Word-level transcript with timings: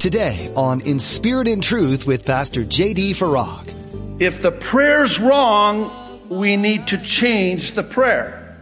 Today 0.00 0.50
on 0.56 0.80
In 0.80 0.98
Spirit 0.98 1.46
and 1.46 1.62
Truth 1.62 2.06
with 2.06 2.24
Pastor 2.24 2.64
J.D. 2.64 3.12
Farag. 3.12 3.70
If 4.18 4.40
the 4.40 4.50
prayer's 4.50 5.20
wrong, 5.20 5.90
we 6.30 6.56
need 6.56 6.86
to 6.86 6.96
change 6.96 7.72
the 7.72 7.82
prayer. 7.82 8.56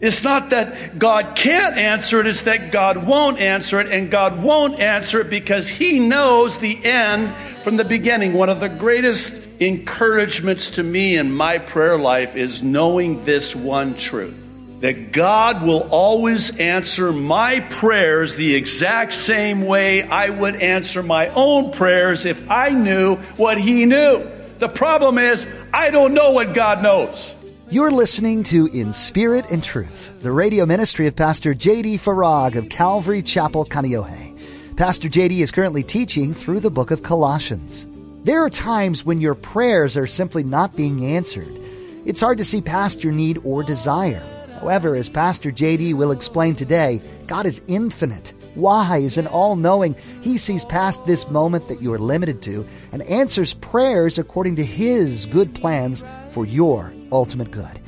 It's 0.00 0.24
not 0.24 0.50
that 0.50 0.98
God 0.98 1.36
can't 1.36 1.78
answer 1.78 2.18
it, 2.18 2.26
it's 2.26 2.42
that 2.42 2.72
God 2.72 3.06
won't 3.06 3.38
answer 3.38 3.80
it, 3.80 3.92
and 3.92 4.10
God 4.10 4.42
won't 4.42 4.80
answer 4.80 5.20
it 5.20 5.30
because 5.30 5.68
He 5.68 6.00
knows 6.00 6.58
the 6.58 6.84
end 6.84 7.32
from 7.58 7.76
the 7.76 7.84
beginning. 7.84 8.32
One 8.32 8.48
of 8.48 8.58
the 8.58 8.68
greatest 8.68 9.34
encouragements 9.60 10.72
to 10.72 10.82
me 10.82 11.16
in 11.16 11.30
my 11.30 11.58
prayer 11.58 12.00
life 12.00 12.34
is 12.34 12.64
knowing 12.64 13.24
this 13.24 13.54
one 13.54 13.94
truth 13.94 14.41
that 14.82 15.12
God 15.12 15.64
will 15.64 15.88
always 15.90 16.50
answer 16.58 17.12
my 17.12 17.60
prayers 17.60 18.34
the 18.34 18.56
exact 18.56 19.14
same 19.14 19.62
way 19.62 20.02
I 20.02 20.28
would 20.28 20.56
answer 20.56 21.04
my 21.04 21.28
own 21.28 21.70
prayers 21.70 22.24
if 22.24 22.50
I 22.50 22.70
knew 22.70 23.14
what 23.36 23.58
He 23.58 23.86
knew. 23.86 24.28
The 24.58 24.68
problem 24.68 25.18
is, 25.18 25.46
I 25.72 25.90
don't 25.90 26.14
know 26.14 26.32
what 26.32 26.52
God 26.52 26.82
knows. 26.82 27.32
You're 27.70 27.92
listening 27.92 28.42
to 28.44 28.66
In 28.66 28.92
Spirit 28.92 29.48
and 29.52 29.62
Truth, 29.62 30.20
the 30.20 30.32
radio 30.32 30.66
ministry 30.66 31.06
of 31.06 31.14
Pastor 31.14 31.54
J.D. 31.54 31.98
Farag 31.98 32.56
of 32.56 32.68
Calvary 32.68 33.22
Chapel, 33.22 33.64
Kaneohe. 33.64 34.36
Pastor 34.76 35.08
J.D. 35.08 35.42
is 35.42 35.52
currently 35.52 35.84
teaching 35.84 36.34
through 36.34 36.58
the 36.58 36.72
book 36.72 36.90
of 36.90 37.04
Colossians. 37.04 37.86
There 38.24 38.44
are 38.44 38.50
times 38.50 39.04
when 39.04 39.20
your 39.20 39.36
prayers 39.36 39.96
are 39.96 40.08
simply 40.08 40.42
not 40.42 40.74
being 40.74 41.06
answered. 41.06 41.56
It's 42.04 42.20
hard 42.20 42.38
to 42.38 42.44
see 42.44 42.60
past 42.60 43.04
your 43.04 43.12
need 43.12 43.40
or 43.44 43.62
desire. 43.62 44.22
However, 44.62 44.94
as 44.94 45.08
Pastor 45.08 45.50
JD 45.50 45.94
will 45.94 46.12
explain 46.12 46.54
today, 46.54 47.02
God 47.26 47.46
is 47.46 47.60
infinite, 47.66 48.32
wise, 48.54 49.18
and 49.18 49.26
all 49.26 49.56
knowing. 49.56 49.96
He 50.20 50.38
sees 50.38 50.64
past 50.64 51.04
this 51.04 51.28
moment 51.28 51.66
that 51.66 51.82
you 51.82 51.92
are 51.92 51.98
limited 51.98 52.42
to 52.42 52.64
and 52.92 53.02
answers 53.02 53.54
prayers 53.54 54.18
according 54.18 54.54
to 54.56 54.64
His 54.64 55.26
good 55.26 55.52
plans 55.52 56.04
for 56.30 56.46
your 56.46 56.92
ultimate 57.10 57.50
good. 57.50 57.80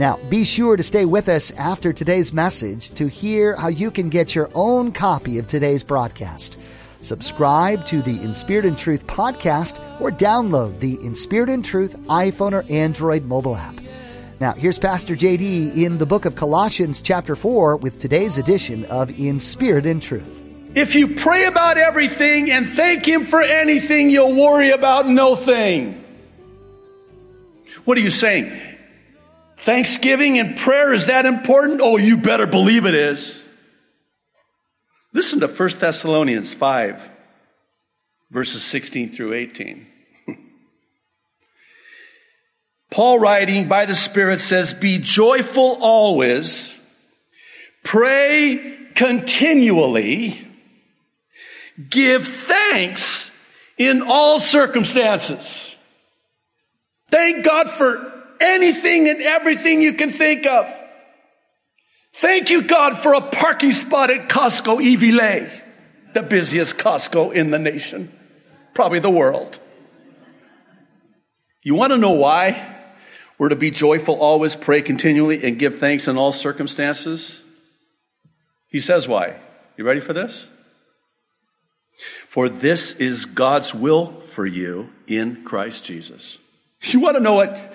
Now, 0.00 0.18
be 0.28 0.42
sure 0.42 0.76
to 0.76 0.82
stay 0.82 1.04
with 1.04 1.28
us 1.28 1.52
after 1.52 1.92
today's 1.92 2.32
message 2.32 2.90
to 2.96 3.06
hear 3.06 3.54
how 3.54 3.68
you 3.68 3.92
can 3.92 4.08
get 4.08 4.34
your 4.34 4.50
own 4.56 4.90
copy 4.90 5.38
of 5.38 5.46
today's 5.46 5.84
broadcast. 5.84 6.56
Subscribe 7.00 7.86
to 7.86 8.02
the 8.02 8.20
In 8.24 8.34
Spirit 8.34 8.64
and 8.64 8.76
Truth 8.76 9.06
podcast 9.06 9.78
or 10.00 10.10
download 10.10 10.80
the 10.80 10.94
In 10.94 11.14
Spirit 11.14 11.48
and 11.48 11.64
Truth 11.64 11.96
iPhone 12.08 12.54
or 12.54 12.64
Android 12.68 13.24
mobile 13.24 13.54
app. 13.54 13.76
Now, 14.40 14.52
here's 14.52 14.78
Pastor 14.78 15.16
JD 15.16 15.76
in 15.76 15.98
the 15.98 16.06
book 16.06 16.24
of 16.24 16.36
Colossians, 16.36 17.02
chapter 17.02 17.34
4, 17.34 17.76
with 17.78 17.98
today's 17.98 18.38
edition 18.38 18.84
of 18.84 19.18
In 19.18 19.40
Spirit 19.40 19.84
and 19.84 20.00
Truth. 20.00 20.44
If 20.76 20.94
you 20.94 21.16
pray 21.16 21.46
about 21.46 21.76
everything 21.76 22.48
and 22.52 22.64
thank 22.64 23.04
Him 23.04 23.24
for 23.24 23.42
anything, 23.42 24.10
you'll 24.10 24.36
worry 24.36 24.70
about 24.70 25.08
no 25.08 25.34
thing. 25.34 26.04
What 27.84 27.98
are 27.98 28.00
you 28.00 28.10
saying? 28.10 28.56
Thanksgiving 29.56 30.38
and 30.38 30.56
prayer 30.56 30.94
is 30.94 31.06
that 31.06 31.26
important? 31.26 31.80
Oh, 31.82 31.96
you 31.96 32.16
better 32.16 32.46
believe 32.46 32.86
it 32.86 32.94
is. 32.94 33.42
Listen 35.12 35.40
to 35.40 35.48
1 35.48 35.68
Thessalonians 35.80 36.52
5, 36.54 37.02
verses 38.30 38.62
16 38.62 39.14
through 39.14 39.34
18. 39.34 39.84
Paul, 42.90 43.18
writing 43.18 43.68
by 43.68 43.86
the 43.86 43.94
Spirit, 43.94 44.40
says, 44.40 44.72
Be 44.72 44.98
joyful 44.98 45.78
always, 45.80 46.74
pray 47.84 48.78
continually, 48.94 50.46
give 51.88 52.26
thanks 52.26 53.30
in 53.76 54.02
all 54.02 54.40
circumstances. 54.40 55.74
Thank 57.10 57.44
God 57.44 57.70
for 57.70 58.12
anything 58.40 59.08
and 59.08 59.22
everything 59.22 59.82
you 59.82 59.94
can 59.94 60.10
think 60.10 60.46
of. 60.46 60.66
Thank 62.14 62.50
you, 62.50 62.62
God, 62.62 62.98
for 62.98 63.14
a 63.14 63.20
parking 63.20 63.72
spot 63.72 64.10
at 64.10 64.28
Costco 64.28 64.82
Iwilei, 64.82 65.48
the 66.14 66.22
busiest 66.22 66.76
Costco 66.76 67.32
in 67.32 67.50
the 67.50 67.58
nation, 67.58 68.12
probably 68.74 68.98
the 68.98 69.10
world. 69.10 69.58
You 71.62 71.74
want 71.74 71.92
to 71.92 71.98
know 71.98 72.12
why? 72.12 72.77
We're 73.38 73.50
to 73.50 73.56
be 73.56 73.70
joyful 73.70 74.20
always, 74.20 74.56
pray 74.56 74.82
continually, 74.82 75.44
and 75.44 75.58
give 75.58 75.78
thanks 75.78 76.08
in 76.08 76.18
all 76.18 76.32
circumstances. 76.32 77.38
He 78.68 78.80
says 78.80 79.06
why. 79.06 79.36
You 79.76 79.84
ready 79.84 80.00
for 80.00 80.12
this? 80.12 80.46
For 82.28 82.48
this 82.48 82.92
is 82.94 83.26
God's 83.26 83.74
will 83.74 84.06
for 84.06 84.44
you 84.44 84.90
in 85.06 85.44
Christ 85.44 85.84
Jesus. 85.84 86.38
You 86.82 87.00
want 87.00 87.16
to 87.16 87.22
know 87.22 87.34
what 87.34 87.72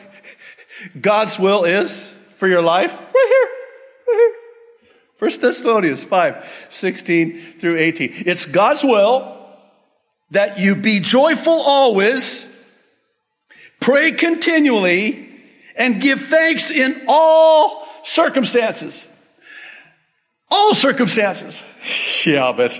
God's 0.99 1.37
will 1.39 1.65
is 1.65 2.09
for 2.37 2.47
your 2.47 2.61
life? 2.61 2.91
Right 2.91 2.99
here. 2.99 3.49
Right 4.07 4.17
here. 4.17 4.33
First 5.17 5.41
Thessalonians 5.41 6.03
5, 6.03 6.45
16 6.69 7.59
through 7.59 7.79
18. 7.79 8.23
It's 8.25 8.45
God's 8.45 8.83
will 8.83 9.45
that 10.31 10.59
you 10.59 10.75
be 10.75 10.99
joyful 10.99 11.61
always, 11.61 12.47
pray 13.79 14.13
continually, 14.13 15.32
and 15.75 16.01
give 16.01 16.21
thanks 16.21 16.71
in 16.71 17.05
all 17.07 17.87
circumstances. 18.03 19.05
All 20.49 20.73
circumstances. 20.73 21.61
Yeah, 22.25 22.53
but 22.55 22.79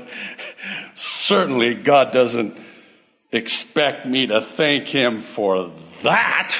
certainly 0.94 1.74
God 1.74 2.12
doesn't 2.12 2.58
expect 3.31 4.06
me 4.06 4.28
to 4.28 4.42
thank 4.42 4.88
Him 4.88 5.22
for 5.22 5.72
that. 6.04 6.56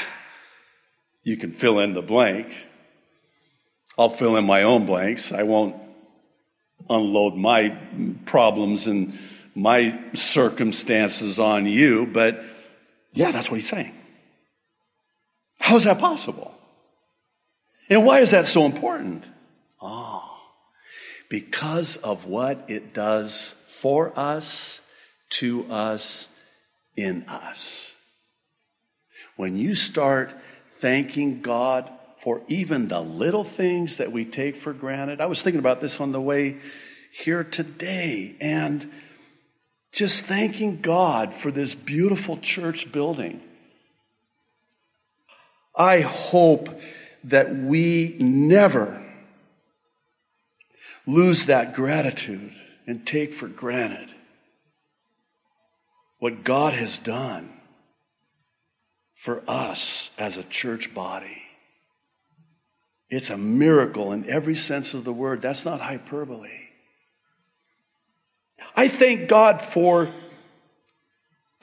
You 1.24 1.38
can 1.38 1.54
fill 1.54 1.80
in 1.80 1.94
the 1.94 2.02
blank. 2.02 2.48
I'll 3.98 4.10
fill 4.10 4.38
in 4.38 4.46
my 4.46 4.64
own 4.64 4.86
blanks. 4.86 5.32
I 5.32 5.44
won't 5.44 5.76
unload 6.90 7.36
my 7.36 7.78
problems 8.26 8.88
and 8.88 9.18
my 9.56 10.00
circumstances 10.16 11.40
on 11.40 11.66
you, 11.66 12.08
but 12.08 12.44
yeah, 13.14 13.32
that's 13.32 13.52
what 13.52 13.60
he's 13.60 13.70
saying. 13.70 13.94
How 15.64 15.78
is 15.78 15.86
that 15.86 15.98
possible? 15.98 16.54
And 17.90 18.06
why 18.06 18.20
is 18.20 18.32
that 18.32 18.48
so 18.48 18.66
important? 18.66 19.24
Oh, 19.82 20.30
because 21.30 21.96
of 21.96 22.26
what 22.26 22.66
it 22.68 22.94
does 22.94 23.56
for 23.68 24.12
us, 24.20 24.82
to 25.30 25.64
us, 25.72 26.28
in 26.98 27.30
us. 27.30 27.94
When 29.38 29.56
you 29.56 29.74
start 29.74 30.36
thanking 30.82 31.42
God 31.42 31.90
for 32.26 32.42
even 32.50 32.90
the 32.90 33.00
little 33.00 33.46
things 33.46 33.96
that 33.98 34.12
we 34.12 34.26
take 34.26 34.58
for 34.58 34.74
granted, 34.74 35.22
I 35.22 35.28
was 35.28 35.42
thinking 35.42 35.60
about 35.60 35.80
this 35.80 36.02
on 36.02 36.12
the 36.12 36.20
way 36.20 36.58
here 37.14 37.46
today 37.46 38.36
and 38.42 38.92
just 39.94 40.26
thanking 40.26 40.82
God 40.82 41.32
for 41.32 41.52
this 41.52 41.74
beautiful 41.74 42.36
church 42.36 42.92
building. 42.92 43.40
I 45.76 46.02
hope 46.02 46.70
that 47.26 47.56
we 47.56 48.16
never 48.20 49.04
lose 51.06 51.46
that 51.46 51.74
gratitude 51.74 52.54
and 52.86 53.06
take 53.06 53.34
for 53.34 53.48
granted 53.48 54.14
what 56.20 56.44
God 56.44 56.74
has 56.74 56.98
done 56.98 57.52
for 59.16 59.44
us 59.48 60.10
as 60.18 60.38
a 60.38 60.44
church 60.44 60.94
body. 60.94 61.42
It's 63.10 63.30
a 63.30 63.38
miracle 63.38 64.12
in 64.12 64.30
every 64.30 64.56
sense 64.56 64.94
of 64.94 65.04
the 65.04 65.14
word. 65.14 65.42
That's 65.42 65.66
not 65.66 65.82
hyperbole. 65.82 66.50
I 68.76 68.88
thank 68.88 69.28
God 69.28 69.62
for 69.62 70.14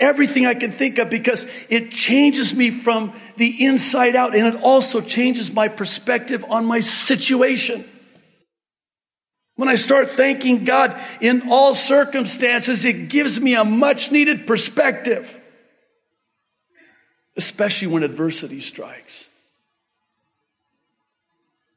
everything 0.01 0.47
I 0.47 0.55
can 0.55 0.73
think 0.73 0.99
of 0.99 1.11
because 1.11 1.47
it 1.69 1.93
changes 1.93 2.55
me 2.55 2.71
from 2.71 3.13
the 3.37 3.65
inside 3.65 4.17
out 4.17 4.35
and 4.35 4.47
it 4.47 4.63
also 4.63 5.01
changes 5.01 5.53
my 5.53 5.69
perspective 5.69 6.45
on 6.49 6.65
my 6.65 6.81
situation. 6.81 7.89
When 9.57 9.69
I 9.69 9.75
start 9.75 10.09
thanking 10.09 10.65
God 10.65 10.99
in 11.21 11.51
all 11.51 11.75
circumstances, 11.75 12.87
it 12.87 13.11
gives 13.11 13.39
me 13.39 13.55
a 13.55 13.65
much 13.65 14.11
needed 14.11 14.47
perspective, 14.47 15.29
especially 17.37 17.89
when 17.89 18.03
adversity 18.03 18.61
strikes. 18.61 19.27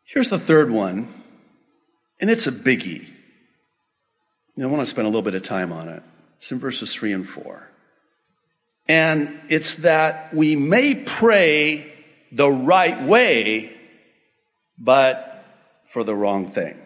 Here's 0.05 0.29
the 0.29 0.39
third 0.39 0.71
one, 0.71 1.13
and 2.21 2.29
it's 2.29 2.47
a 2.47 2.51
biggie. 2.53 3.05
I 4.61 4.65
want 4.67 4.81
to 4.81 4.85
spend 4.85 5.05
a 5.05 5.09
little 5.09 5.23
bit 5.23 5.35
of 5.35 5.43
time 5.43 5.73
on 5.73 5.89
it. 5.89 6.03
It's 6.37 6.51
in 6.51 6.59
verses 6.59 6.93
3 6.93 7.11
and 7.11 7.27
4. 7.27 7.67
And 8.87 9.39
it's 9.49 9.75
that 9.75 10.33
we 10.33 10.55
may 10.55 10.95
pray 10.95 11.91
the 12.31 12.49
right 12.49 13.03
way, 13.03 13.75
but 14.77 15.45
for 15.85 16.03
the 16.03 16.15
wrong 16.15 16.51
thing. 16.51 16.77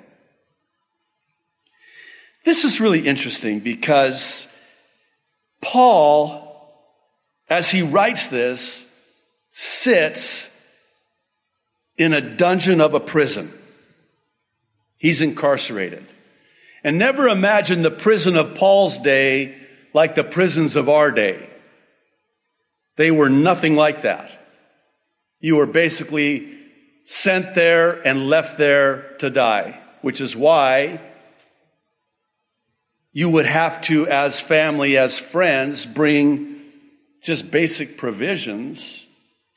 This 2.44 2.64
is 2.64 2.80
really 2.80 3.08
interesting 3.08 3.60
because 3.60 4.48
Paul, 5.62 6.72
as 7.50 7.72
he 7.72 7.82
writes 7.82 8.28
this, 8.28 8.86
sits 9.52 10.50
in 11.98 12.14
a 12.14 12.22
dungeon 12.22 12.80
of 12.80 12.94
a 12.94 13.00
prison. 13.00 13.52
He's 14.98 15.22
incarcerated. 15.22 16.06
And 16.84 16.98
never 16.98 17.28
imagine 17.28 17.82
the 17.82 17.92
prison 17.92 18.36
of 18.38 18.56
Paul's 18.56 18.98
day 18.98 19.56
like 19.94 20.16
the 20.16 20.24
prisons 20.24 20.76
of 20.76 20.90
our 20.90 21.12
day. 21.12 21.47
They 22.98 23.12
were 23.12 23.30
nothing 23.30 23.76
like 23.76 24.02
that. 24.02 24.30
You 25.40 25.56
were 25.56 25.68
basically 25.68 26.58
sent 27.06 27.54
there 27.54 27.94
and 28.06 28.28
left 28.28 28.58
there 28.58 29.16
to 29.20 29.30
die, 29.30 29.80
which 30.02 30.20
is 30.20 30.36
why 30.36 31.00
you 33.14 33.30
would 33.30 33.46
have 33.46 33.82
to, 33.82 34.08
as 34.08 34.40
family, 34.40 34.98
as 34.98 35.18
friends, 35.18 35.86
bring 35.86 36.62
just 37.22 37.50
basic 37.50 37.98
provisions 37.98 39.06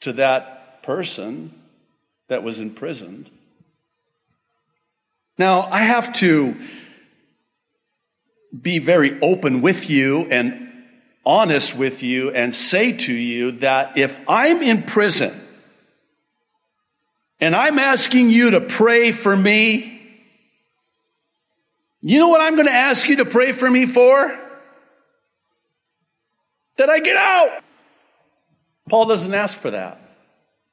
to 0.01 0.15
that 0.15 0.83
person 0.83 1.55
that 2.29 2.43
was 2.43 2.61
imprisoned. 2.61 3.31
Now, 5.37 5.63
I 5.63 5.81
have 5.81 6.13
to 6.15 6.57
be 8.59 8.79
very 8.79 9.21
open 9.21 9.63
with 9.63 9.89
you 9.89 10.27
and 10.31 10.70
honest 11.31 11.77
with 11.77 12.03
you 12.03 12.33
and 12.33 12.53
say 12.53 12.91
to 12.91 13.13
you 13.13 13.53
that 13.61 13.97
if 13.97 14.21
I'm 14.29 14.63
in 14.63 14.83
prison 14.83 15.41
and 17.39 17.55
I'm 17.55 17.79
asking 17.79 18.31
you 18.31 18.51
to 18.51 18.61
pray 18.61 19.13
for 19.13 19.37
me, 19.37 20.03
you 22.01 22.19
know 22.19 22.29
what 22.29 22.41
I'm 22.41 22.57
going 22.57 22.67
to 22.67 22.73
ask 22.73 23.09
you 23.09 23.17
to 23.17 23.25
pray 23.25 23.53
for 23.53 23.71
me 23.71 23.87
for? 23.87 24.37
That 26.79 26.91
I 26.91 26.99
get 26.99 27.17
out. 27.17 27.63
Paul 28.89 29.07
doesn't 29.07 29.33
ask 29.33 29.57
for 29.57 29.71
that. 29.71 30.01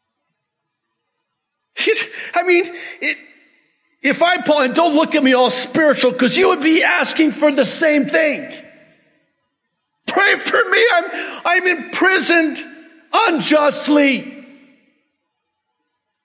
He's, 1.75 2.03
I 2.33 2.41
mean, 2.41 2.65
it, 2.99 3.17
if 4.01 4.23
I, 4.23 4.41
Paul, 4.41 4.61
and 4.61 4.73
don't 4.73 4.95
look 4.95 5.13
at 5.13 5.23
me 5.23 5.33
all 5.33 5.51
spiritual, 5.51 6.13
because 6.13 6.35
you 6.35 6.47
would 6.47 6.61
be 6.61 6.81
asking 6.81 7.31
for 7.31 7.51
the 7.51 7.65
same 7.65 8.09
thing. 8.09 8.51
Pray 10.07 10.35
for 10.37 10.69
me. 10.69 10.87
I'm, 10.93 11.41
I'm 11.45 11.67
imprisoned 11.67 12.65
unjustly. 13.13 14.45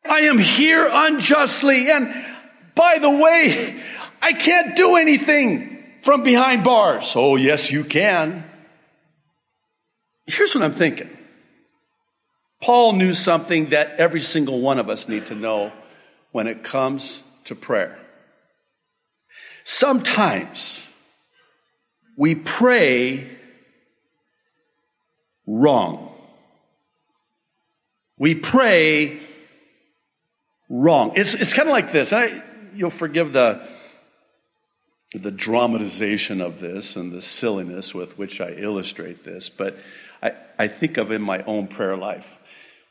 I 0.05 0.21
am 0.21 0.39
here 0.39 0.89
unjustly. 0.91 1.91
And 1.91 2.15
by 2.75 2.99
the 2.99 3.11
way, 3.11 3.81
I 4.21 4.33
can't 4.33 4.75
do 4.77 4.97
anything 4.97 5.85
from 6.03 6.23
behind 6.23 6.65
bars. 6.65 7.13
Oh, 7.15 7.37
yes, 7.37 7.71
you 7.71 7.85
can. 7.85 8.45
Here's 10.27 10.55
what 10.55 10.65
I'm 10.65 10.73
thinking. 10.73 11.11
Paul 12.61 12.93
knew 12.93 13.13
something 13.13 13.71
that 13.71 13.97
every 13.99 14.21
single 14.21 14.61
one 14.61 14.79
of 14.79 14.89
us 14.89 15.09
need 15.09 15.27
to 15.27 15.35
know 15.35 15.73
when 16.31 16.47
it 16.47 16.63
comes 16.63 17.23
to 17.45 17.55
prayer. 17.57 17.99
Sometimes 19.65 20.83
we 22.17 22.35
pray 22.35 23.39
wrong. 25.47 26.15
We 28.19 28.35
pray 28.35 29.21
wrong. 30.69 31.13
It's, 31.17 31.35
it's 31.35 31.53
kind 31.53 31.69
of 31.69 31.73
like 31.73 31.93
this. 31.93 32.13
I, 32.13 32.43
you'll 32.75 32.91
forgive 32.91 33.33
the, 33.33 33.67
the 35.13 35.31
dramatization 35.31 36.41
of 36.41 36.61
this 36.61 36.97
and 36.97 37.13
the 37.13 37.23
silliness 37.23 37.95
with 37.95 38.19
which 38.19 38.41
I 38.41 38.51
illustrate 38.51 39.25
this, 39.25 39.49
but 39.49 39.77
I, 40.23 40.33
I 40.59 40.69
think 40.69 40.97
of 40.97 41.11
in 41.11 41.23
my 41.23 41.43
own 41.45 41.67
prayer 41.69 41.97
life 41.97 42.29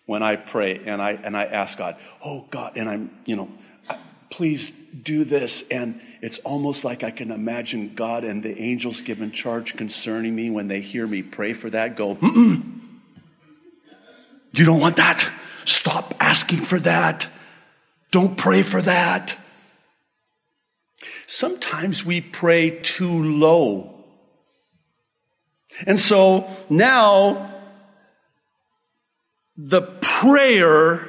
when 0.05 0.21
I 0.21 0.35
pray 0.35 0.81
and 0.85 1.01
I, 1.01 1.11
and 1.11 1.37
I 1.37 1.45
ask 1.45 1.77
God, 1.77 1.95
oh 2.23 2.45
God, 2.49 2.73
and 2.75 2.89
I'm, 2.89 3.11
you 3.25 3.35
know, 3.35 3.49
please 4.31 4.71
do 5.03 5.23
this. 5.23 5.63
And 5.69 6.01
it's 6.21 6.39
almost 6.39 6.83
like 6.83 7.03
I 7.03 7.11
can 7.11 7.29
imagine 7.29 7.93
God 7.93 8.23
and 8.23 8.41
the 8.41 8.59
angels 8.59 9.01
given 9.01 9.31
charge 9.31 9.75
concerning 9.75 10.33
me 10.33 10.49
when 10.49 10.67
they 10.67 10.81
hear 10.81 11.05
me 11.05 11.21
pray 11.21 11.53
for 11.53 11.69
that 11.69 11.95
go, 11.95 12.15
Mm-mm. 12.15 12.79
you 14.53 14.65
don't 14.65 14.79
want 14.79 14.95
that. 14.95 15.29
Stop 15.65 16.15
asking 16.19 16.61
for 16.61 16.79
that. 16.79 17.27
Don't 18.09 18.35
pray 18.35 18.63
for 18.63 18.81
that. 18.81 19.37
Sometimes 21.27 22.03
we 22.03 22.19
pray 22.19 22.79
too 22.81 23.23
low. 23.23 24.03
And 25.85 25.99
so 25.99 26.49
now 26.69 27.53
the 29.57 29.81
prayer 29.81 31.07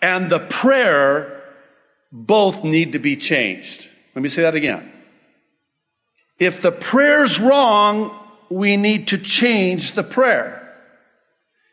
and 0.00 0.30
the 0.30 0.40
prayer 0.40 1.39
both 2.12 2.64
need 2.64 2.92
to 2.92 2.98
be 2.98 3.16
changed. 3.16 3.88
Let 4.14 4.22
me 4.22 4.28
say 4.28 4.42
that 4.42 4.54
again. 4.54 4.90
If 6.38 6.60
the 6.60 6.72
prayer's 6.72 7.38
wrong, 7.38 8.18
we 8.48 8.76
need 8.76 9.08
to 9.08 9.18
change 9.18 9.92
the 9.92 10.02
prayer. 10.02 10.56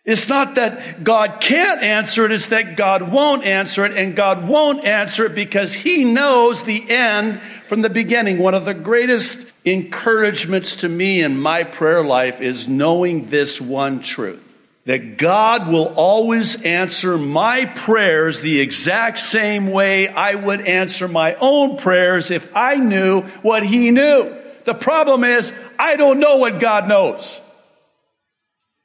It's 0.08 0.30
not 0.30 0.56
that 0.56 1.04
God 1.04 1.42
can't 1.42 1.82
answer 1.84 2.24
it, 2.24 2.32
it's 2.32 2.48
that 2.48 2.78
God 2.78 3.12
won't 3.12 3.44
answer 3.44 3.86
it, 3.86 3.98
and 3.98 4.16
God 4.16 4.48
won't 4.48 4.86
answer 4.86 5.26
it 5.26 5.36
because 5.36 5.74
He 5.74 6.06
knows 6.06 6.64
the 6.64 6.90
end 6.90 7.42
from 7.68 7.82
the 7.82 7.90
beginning. 7.90 8.40
One 8.40 8.54
of 8.54 8.64
the 8.64 8.74
greatest 8.74 9.46
encouragements 9.66 10.78
to 10.78 10.88
me 10.88 11.22
in 11.22 11.38
my 11.38 11.66
prayer 11.66 12.06
life 12.06 12.40
is 12.40 12.70
knowing 12.70 13.30
this 13.30 13.60
one 13.60 14.02
truth. 14.02 14.47
That 14.88 15.18
God 15.18 15.68
will 15.68 15.94
always 15.96 16.62
answer 16.64 17.18
my 17.18 17.66
prayers 17.66 18.40
the 18.40 18.62
exact 18.62 19.20
same 19.20 19.68
way 19.68 20.08
I 20.08 20.34
would 20.36 20.62
answer 20.62 21.10
my 21.10 21.36
own 21.36 21.78
prayers 21.78 22.32
if 22.32 22.50
I 22.56 22.78
knew 22.78 23.24
what 23.42 23.64
He 23.64 23.92
knew. 23.92 24.34
The 24.64 24.74
problem 24.74 25.26
is, 25.26 25.52
I 25.78 25.98
don't 25.98 26.22
know 26.22 26.38
what 26.38 26.62
God 26.62 26.88
knows. 26.88 27.42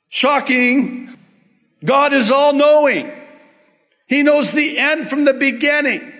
Shocking. 0.08 1.16
God 1.84 2.12
is 2.12 2.32
all 2.32 2.52
knowing. 2.52 3.12
He 4.08 4.24
knows 4.24 4.50
the 4.50 4.78
end 4.78 5.08
from 5.08 5.24
the 5.24 5.34
beginning. 5.34 6.12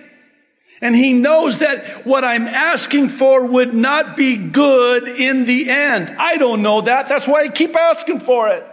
And 0.79 0.95
he 0.95 1.11
knows 1.11 1.59
that 1.59 2.05
what 2.05 2.23
I'm 2.23 2.47
asking 2.47 3.09
for 3.09 3.45
would 3.45 3.73
not 3.73 4.15
be 4.15 4.37
good 4.37 5.09
in 5.09 5.43
the 5.43 5.69
end. 5.69 6.15
I 6.17 6.37
don't 6.37 6.61
know 6.61 6.81
that. 6.81 7.09
That's 7.09 7.27
why 7.27 7.43
I 7.43 7.49
keep 7.49 7.75
asking 7.75 8.21
for 8.21 8.47
it. 8.47 8.65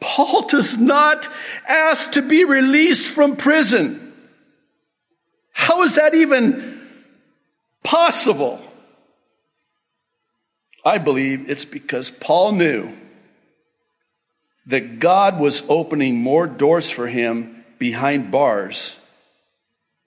Paul 0.00 0.46
does 0.46 0.78
not 0.78 1.28
ask 1.66 2.12
to 2.12 2.22
be 2.22 2.44
released 2.44 3.06
from 3.06 3.36
prison. 3.36 4.12
How 5.52 5.82
is 5.82 5.96
that 5.96 6.14
even 6.14 6.88
possible? 7.82 8.60
I 10.84 10.98
believe 10.98 11.50
it's 11.50 11.64
because 11.64 12.10
Paul 12.10 12.52
knew 12.52 12.92
that 14.66 15.00
God 15.00 15.40
was 15.40 15.64
opening 15.68 16.16
more 16.16 16.46
doors 16.46 16.90
for 16.90 17.06
him 17.06 17.64
behind 17.78 18.30
bars 18.30 18.94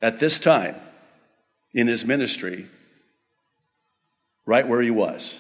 at 0.02 0.20
this 0.20 0.40
time 0.40 0.76
in 1.74 1.88
his 1.88 2.06
ministry, 2.06 2.68
right 4.46 4.68
where 4.68 4.82
he 4.82 4.92
was. 4.92 5.40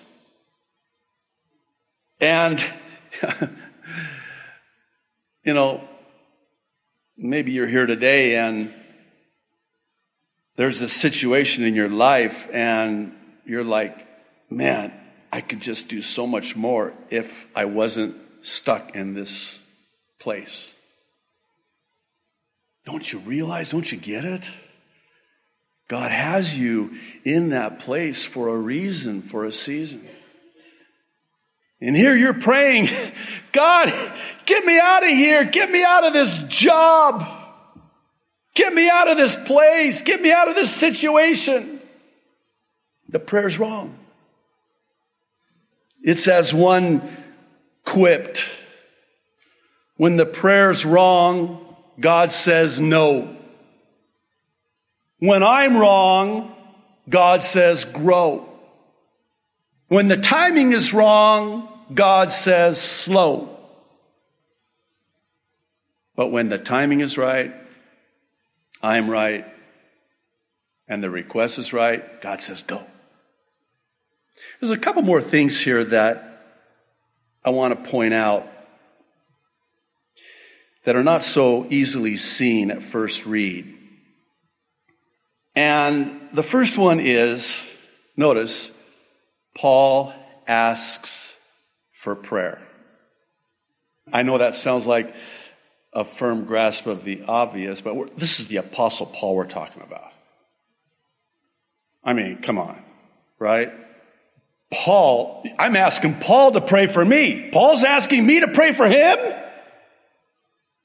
And, 2.20 2.63
you 5.43 5.53
know, 5.53 5.81
maybe 7.17 7.51
you're 7.51 7.67
here 7.67 7.86
today 7.86 8.36
and 8.36 8.74
there's 10.55 10.79
this 10.79 10.93
situation 10.93 11.63
in 11.63 11.75
your 11.75 11.89
life 11.89 12.48
and 12.51 13.13
you're 13.45 13.63
like, 13.63 14.07
man, 14.50 14.93
I 15.31 15.41
could 15.41 15.62
just 15.62 15.88
do 15.88 16.01
so 16.01 16.27
much 16.27 16.55
more 16.55 16.93
if 17.10 17.48
I 17.55 17.65
wasn't 17.65 18.17
stuck 18.41 18.95
in 18.95 19.13
this 19.13 19.60
place. 20.19 20.74
Don't 22.86 23.12
you 23.12 23.19
realize? 23.19 23.71
Don't 23.71 23.91
you 23.91 23.98
get 23.98 24.25
it? 24.25 24.45
God 25.88 26.12
has 26.12 26.57
you 26.57 26.98
in 27.24 27.50
that 27.50 27.79
place 27.79 28.24
for 28.24 28.50
a 28.50 28.55
reason, 28.55 29.21
for 29.21 29.45
a 29.45 29.51
season. 29.51 30.07
And 31.81 31.95
here 31.95 32.15
you're 32.15 32.35
praying, 32.35 32.89
God, 33.51 33.91
get 34.45 34.63
me 34.63 34.79
out 34.79 35.03
of 35.03 35.09
here. 35.09 35.43
Get 35.45 35.69
me 35.71 35.83
out 35.83 36.05
of 36.05 36.13
this 36.13 36.38
job. 36.47 37.25
Get 38.53 38.73
me 38.73 38.88
out 38.89 39.09
of 39.09 39.17
this 39.17 39.35
place. 39.35 40.01
Get 40.03 40.21
me 40.21 40.31
out 40.31 40.47
of 40.47 40.55
this 40.55 40.75
situation. 40.75 41.81
The 43.09 43.19
prayer's 43.19 43.57
wrong. 43.57 43.97
It's 46.03 46.27
as 46.27 46.53
one 46.53 47.17
quipped. 47.83 48.47
When 49.97 50.17
the 50.17 50.25
prayer's 50.25 50.85
wrong, 50.85 51.75
God 52.00 52.31
says 52.31 52.79
no. 52.79 53.38
When 55.19 55.43
I'm 55.43 55.77
wrong, 55.77 56.55
God 57.09 57.43
says 57.43 57.85
grow. 57.85 58.47
When 59.88 60.07
the 60.07 60.17
timing 60.17 60.73
is 60.73 60.93
wrong, 60.93 61.71
God 61.93 62.31
says 62.31 62.81
slow. 62.81 63.57
But 66.15 66.27
when 66.27 66.50
the 66.50 66.57
timing 66.57 67.00
is 67.00 67.17
right, 67.17 67.53
I'm 68.81 69.10
right, 69.10 69.45
and 70.88 71.03
the 71.03 71.10
request 71.10 71.60
is 71.60 71.74
right, 71.74 72.21
God 72.21 72.41
says 72.41 72.63
go. 72.63 72.86
There's 74.60 74.71
a 74.71 74.77
couple 74.77 75.01
more 75.01 75.21
things 75.21 75.60
here 75.60 75.83
that 75.86 76.43
I 77.43 77.51
want 77.51 77.83
to 77.83 77.89
point 77.89 78.13
out 78.13 78.48
that 80.86 80.95
are 80.95 81.03
not 81.03 81.24
so 81.24 81.65
easily 81.69 82.17
seen 82.17 82.71
at 82.71 82.83
first 82.83 83.25
read. 83.25 83.77
And 85.55 86.29
the 86.33 86.43
first 86.43 86.77
one 86.77 87.00
is 87.00 87.63
notice, 88.15 88.71
Paul 89.55 90.13
asks 90.48 91.36
for 92.01 92.15
prayer. 92.15 92.60
I 94.12 94.24
know 94.24 94.39
that 94.39 94.55
sounds 94.55 94.88
like 94.88 95.13
a 95.93 96.03
firm 96.03 96.46
grasp 96.46 96.88
of 96.88 97.03
the 97.05 97.24
obvious, 97.27 97.79
but 97.79 98.17
this 98.17 98.39
is 98.39 98.48
the 98.48 98.58
Apostle 98.58 99.05
Paul 99.05 99.36
we're 99.36 99.46
talking 99.46 99.84
about. 99.84 100.12
I 102.03 102.13
mean, 102.13 102.41
come 102.41 102.58
on, 102.58 102.81
right? 103.38 103.72
Paul, 104.74 105.46
I'm 105.60 105.75
asking 105.75 106.15
Paul 106.15 106.53
to 106.53 106.62
pray 106.62 106.88
for 106.88 107.05
me. 107.05 107.51
Paul's 107.51 107.84
asking 107.84 108.25
me 108.25 108.39
to 108.39 108.48
pray 108.48 108.74
for 108.74 108.88
him? 108.88 109.17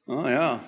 Oh, 0.08 0.28
yeah. 0.28 0.60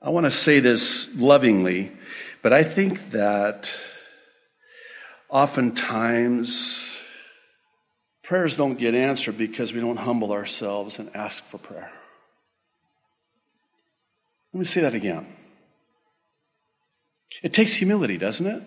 I 0.00 0.08
want 0.08 0.24
to 0.24 0.30
say 0.30 0.60
this 0.60 1.14
lovingly, 1.14 1.92
but 2.40 2.54
I 2.54 2.64
think 2.64 3.10
that 3.10 3.70
oftentimes 5.28 6.93
prayers 8.24 8.56
don't 8.56 8.78
get 8.78 8.94
answered 8.94 9.38
because 9.38 9.72
we 9.72 9.80
don't 9.80 9.96
humble 9.96 10.32
ourselves 10.32 10.98
and 10.98 11.14
ask 11.14 11.44
for 11.44 11.58
prayer. 11.58 11.92
Let 14.52 14.58
me 14.58 14.66
say 14.66 14.80
that 14.82 14.94
again. 14.94 15.26
It 17.42 17.52
takes 17.52 17.74
humility, 17.74 18.18
doesn't 18.18 18.46
it? 18.46 18.62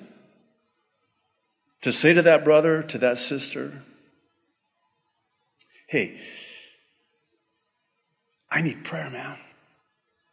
To 1.82 1.92
say 1.92 2.14
to 2.14 2.22
that 2.24 2.44
brother, 2.44 2.84
to 2.84 2.98
that 3.00 3.18
sister, 3.18 3.84
hey, 5.88 6.20
I 8.50 8.62
need 8.62 8.84
prayer, 8.84 9.10
man. 9.10 9.38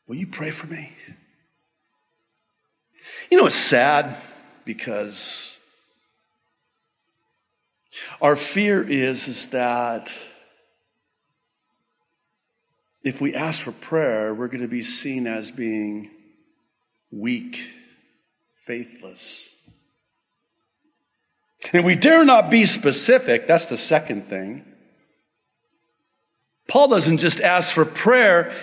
Will 0.07 0.16
you 0.16 0.26
pray 0.26 0.50
for 0.50 0.66
me? 0.66 0.90
You 3.31 3.38
know, 3.38 3.47
it's 3.47 3.54
sad 3.54 4.16
because 4.64 5.57
our 8.21 8.37
fear 8.37 8.83
is, 8.83 9.29
is 9.29 9.47
that 9.49 10.11
if 13.03 13.21
we 13.21 13.35
ask 13.35 13.61
for 13.61 13.73
prayer, 13.73 14.35
we're 14.35 14.49
going 14.49 14.63
to 14.63 14.69
be 14.69 14.83
seen 14.83 15.27
as 15.27 15.51
being 15.51 16.11
weak, 17.11 17.61
faithless. 18.67 19.49
And 21.73 21.85
we 21.85 21.97
dare 21.97 22.25
not 22.25 22.51
be 22.51 22.67
specific. 22.67 23.47
That's 23.47 23.67
the 23.67 23.77
second 23.77 24.29
thing. 24.29 24.65
Paul 26.67 26.89
doesn't 26.89 27.19
just 27.19 27.41
ask 27.41 27.73
for 27.73 27.85
prayer, 27.85 28.57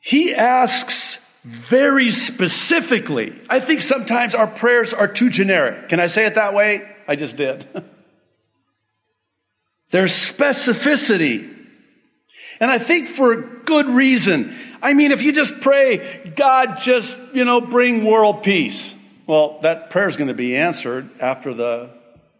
he 0.00 0.34
asks 0.34 1.18
very 1.44 2.10
specifically. 2.10 3.38
I 3.48 3.60
think 3.60 3.82
sometimes 3.82 4.34
our 4.34 4.46
prayers 4.46 4.94
are 4.94 5.08
too 5.08 5.28
generic. 5.28 5.90
Can 5.90 6.00
I 6.00 6.06
say 6.06 6.24
it 6.24 6.34
that 6.34 6.54
way? 6.54 6.93
I 7.06 7.16
just 7.16 7.36
did. 7.36 7.66
There's 9.90 10.12
specificity. 10.12 11.50
And 12.60 12.70
I 12.70 12.78
think 12.78 13.08
for 13.08 13.32
a 13.32 13.42
good 13.42 13.88
reason. 13.88 14.56
I 14.82 14.92
mean, 14.92 15.12
if 15.12 15.22
you 15.22 15.32
just 15.32 15.60
pray, 15.60 16.32
God 16.36 16.78
just, 16.78 17.16
you 17.32 17.44
know, 17.44 17.60
bring 17.60 18.04
world 18.04 18.42
peace. 18.42 18.94
Well, 19.26 19.60
that 19.62 19.90
prayer 19.90 20.08
is 20.08 20.16
going 20.16 20.28
to 20.28 20.34
be 20.34 20.56
answered 20.56 21.08
after 21.20 21.54
the 21.54 21.90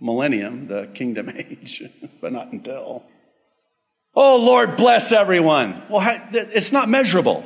millennium, 0.00 0.68
the 0.68 0.88
kingdom 0.94 1.30
age, 1.36 1.82
but 2.20 2.32
not 2.32 2.52
until. 2.52 3.02
Oh, 4.14 4.36
Lord, 4.36 4.76
bless 4.76 5.12
everyone. 5.12 5.82
Well, 5.88 6.02
it's 6.32 6.72
not 6.72 6.88
measurable. 6.88 7.44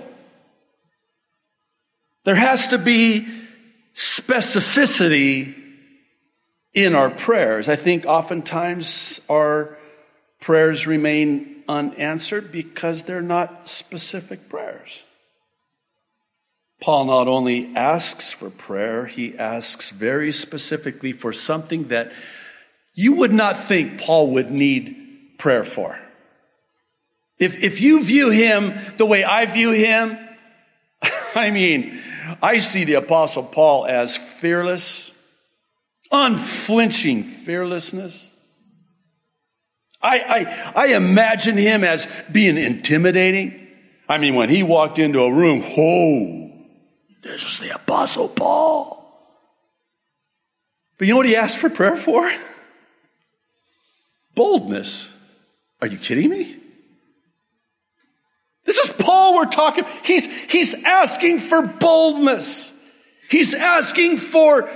There 2.25 2.35
has 2.35 2.69
to 2.69 2.79
be 2.79 3.27
specificity 3.95 5.68
in 6.85 6.95
our 6.95 7.11
prayers. 7.11 7.69
I 7.69 7.77
think 7.77 8.07
oftentimes 8.07 9.21
our 9.29 9.77
prayers 10.41 10.87
remain 10.87 11.63
unanswered 11.69 12.53
because 12.53 13.03
they're 13.03 13.21
not 13.21 13.69
specific 13.69 14.49
prayers. 14.49 15.03
Paul 16.81 17.07
not 17.07 17.27
only 17.27 17.75
asks 17.75 18.31
for 18.31 18.51
prayer, 18.51 19.05
he 19.07 19.37
asks 19.37 19.91
very 19.91 20.31
specifically 20.31 21.13
for 21.13 21.33
something 21.33 21.89
that 21.89 22.13
you 22.95 23.15
would 23.15 23.33
not 23.33 23.59
think 23.59 24.01
Paul 24.01 24.31
would 24.33 24.51
need 24.51 25.39
prayer 25.39 25.65
for. 25.65 25.99
If, 27.39 27.57
if 27.63 27.81
you 27.81 28.03
view 28.03 28.31
him 28.31 28.79
the 28.97 29.07
way 29.07 29.25
I 29.25 29.47
view 29.47 29.73
him, 29.73 30.17
I 31.35 31.51
mean, 31.51 32.01
I 32.43 32.59
see 32.59 32.85
the 32.85 32.95
Apostle 32.95 33.45
Paul 33.45 33.87
as 33.87 34.17
fearless, 34.17 35.11
unflinching 36.11 37.25
fearlessness. 37.25 38.31
I, 40.01 40.19
I, 40.19 40.73
I 40.85 40.87
imagine 40.95 41.57
him 41.57 41.85
as 41.85 42.07
being 42.31 42.57
intimidating. 42.57 43.67
I 44.09 44.19
mean, 44.19 44.35
when 44.35 44.49
he 44.49 44.63
walked 44.63 44.99
into 44.99 45.21
a 45.21 45.33
room, 45.33 45.63
oh, 45.77 46.53
this 47.23 47.43
is 47.43 47.59
the 47.59 47.75
Apostle 47.75 48.29
Paul. 48.29 48.95
But 50.99 51.07
you 51.07 51.15
know 51.15 51.19
what 51.19 51.27
he 51.27 51.37
asked 51.37 51.59
for 51.59 51.69
prayer 51.69 51.97
for? 51.97 52.31
Boldness. 54.35 55.09
Are 55.81 55.87
you 55.87 55.99
kidding 55.99 56.31
me? 56.31 56.57
This 58.65 58.79
is 58.79 58.91
Paul 58.91 59.35
we're 59.35 59.47
talking. 59.47 59.85
He's, 60.05 60.27
he's 60.27 60.75
asking 60.75 61.41
for 61.41 61.63
boldness. 61.63 62.73
He's 63.31 63.55
asking 63.55 64.19
for 64.19 64.71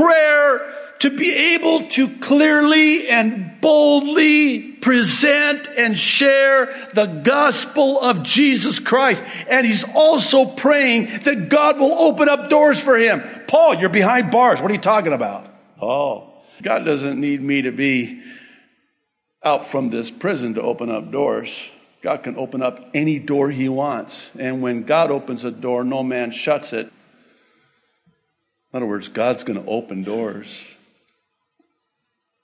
prayer 0.00 0.74
to 1.00 1.10
be 1.10 1.32
able 1.54 1.88
to 1.88 2.18
clearly 2.18 3.08
and 3.08 3.60
boldly 3.60 4.72
present 4.72 5.66
and 5.76 5.98
share 5.98 6.90
the 6.94 7.06
gospel 7.06 8.00
of 8.00 8.22
Jesus 8.22 8.78
Christ. 8.78 9.24
And 9.48 9.66
he's 9.66 9.84
also 9.84 10.44
praying 10.44 11.20
that 11.20 11.48
God 11.48 11.78
will 11.78 11.94
open 11.94 12.28
up 12.28 12.50
doors 12.50 12.78
for 12.78 12.96
him. 12.98 13.22
Paul, 13.46 13.76
you're 13.76 13.88
behind 13.88 14.30
bars. 14.30 14.60
What 14.60 14.70
are 14.70 14.74
you 14.74 14.80
talking 14.80 15.12
about? 15.12 15.46
Oh, 15.80 16.32
God 16.62 16.84
doesn't 16.84 17.18
need 17.18 17.42
me 17.42 17.62
to 17.62 17.72
be 17.72 18.22
out 19.42 19.68
from 19.68 19.88
this 19.88 20.10
prison 20.10 20.54
to 20.54 20.62
open 20.62 20.90
up 20.90 21.10
doors. 21.10 21.50
God 22.02 22.22
can 22.22 22.36
open 22.36 22.62
up 22.62 22.90
any 22.92 23.18
door 23.18 23.50
he 23.50 23.68
wants. 23.70 24.30
And 24.38 24.60
when 24.62 24.84
God 24.84 25.10
opens 25.10 25.44
a 25.44 25.50
door, 25.50 25.82
no 25.82 26.02
man 26.02 26.30
shuts 26.30 26.74
it. 26.74 26.92
In 28.72 28.76
other 28.76 28.86
words, 28.86 29.08
God's 29.08 29.44
going 29.44 29.62
to 29.62 29.68
open 29.68 30.04
doors. 30.04 30.46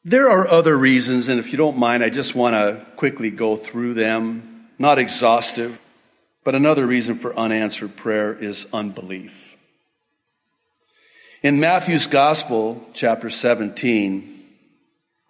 There 0.04 0.30
are 0.30 0.46
other 0.46 0.76
reasons, 0.76 1.28
and 1.28 1.38
if 1.40 1.52
you 1.52 1.58
don't 1.58 1.78
mind, 1.78 2.02
I 2.02 2.10
just 2.10 2.34
want 2.34 2.54
to 2.54 2.84
quickly 2.96 3.30
go 3.30 3.56
through 3.56 3.94
them. 3.94 4.68
Not 4.78 4.98
exhaustive, 4.98 5.80
but 6.44 6.54
another 6.54 6.86
reason 6.86 7.18
for 7.18 7.36
unanswered 7.36 7.96
prayer 7.96 8.32
is 8.32 8.66
unbelief. 8.72 9.56
In 11.42 11.60
Matthew's 11.60 12.06
Gospel, 12.06 12.84
chapter 12.92 13.30
17, 13.30 14.44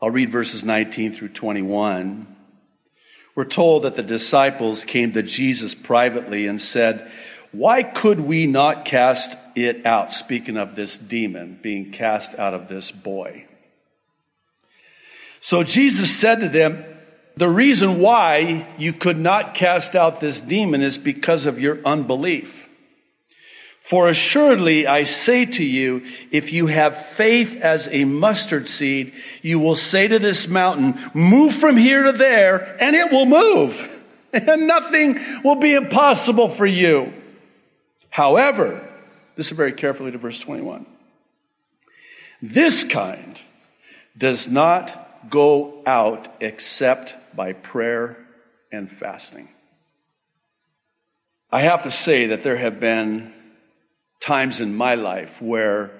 I'll 0.00 0.10
read 0.10 0.30
verses 0.30 0.64
19 0.64 1.12
through 1.12 1.30
21. 1.30 2.36
We're 3.34 3.44
told 3.44 3.82
that 3.82 3.96
the 3.96 4.02
disciples 4.02 4.84
came 4.84 5.12
to 5.12 5.22
Jesus 5.22 5.74
privately 5.74 6.46
and 6.46 6.60
said, 6.60 7.10
Why 7.56 7.82
could 7.82 8.20
we 8.20 8.46
not 8.46 8.84
cast 8.84 9.34
it 9.54 9.86
out? 9.86 10.12
Speaking 10.12 10.58
of 10.58 10.76
this 10.76 10.98
demon 10.98 11.58
being 11.62 11.90
cast 11.90 12.34
out 12.34 12.52
of 12.52 12.68
this 12.68 12.90
boy. 12.90 13.46
So 15.40 15.62
Jesus 15.62 16.14
said 16.14 16.40
to 16.40 16.50
them, 16.50 16.84
The 17.38 17.48
reason 17.48 17.98
why 17.98 18.68
you 18.76 18.92
could 18.92 19.18
not 19.18 19.54
cast 19.54 19.96
out 19.96 20.20
this 20.20 20.38
demon 20.38 20.82
is 20.82 20.98
because 20.98 21.46
of 21.46 21.58
your 21.58 21.80
unbelief. 21.86 22.62
For 23.80 24.10
assuredly 24.10 24.86
I 24.86 25.04
say 25.04 25.46
to 25.46 25.64
you, 25.64 26.02
if 26.30 26.52
you 26.52 26.66
have 26.66 27.06
faith 27.06 27.62
as 27.62 27.88
a 27.88 28.04
mustard 28.04 28.68
seed, 28.68 29.14
you 29.40 29.60
will 29.60 29.76
say 29.76 30.08
to 30.08 30.18
this 30.18 30.46
mountain, 30.46 31.10
move 31.14 31.54
from 31.54 31.78
here 31.78 32.02
to 32.02 32.12
there, 32.12 32.76
and 32.82 32.94
it 32.94 33.10
will 33.10 33.26
move. 33.26 33.92
And 34.32 34.66
nothing 34.66 35.18
will 35.42 35.54
be 35.54 35.72
impossible 35.72 36.48
for 36.48 36.66
you. 36.66 37.14
However, 38.16 38.80
listen 39.36 39.58
very 39.58 39.74
carefully 39.74 40.10
to 40.10 40.16
verse 40.16 40.38
21. 40.38 40.86
This 42.40 42.82
kind 42.82 43.38
does 44.16 44.48
not 44.48 45.28
go 45.28 45.82
out 45.84 46.26
except 46.40 47.14
by 47.36 47.52
prayer 47.52 48.16
and 48.72 48.90
fasting. 48.90 49.50
I 51.52 51.60
have 51.60 51.82
to 51.82 51.90
say 51.90 52.28
that 52.28 52.42
there 52.42 52.56
have 52.56 52.80
been 52.80 53.34
times 54.18 54.62
in 54.62 54.74
my 54.74 54.94
life 54.94 55.42
where 55.42 55.90